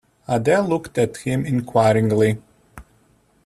[0.27, 2.39] Adele looked at him inquiringly.